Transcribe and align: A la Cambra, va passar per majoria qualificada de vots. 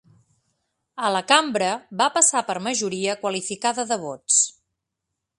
A 1.09 1.09
la 1.15 1.19
Cambra, 1.31 1.67
va 1.99 2.07
passar 2.15 2.41
per 2.47 2.55
majoria 2.69 3.15
qualificada 3.25 3.85
de 3.93 3.99
vots. 4.07 4.39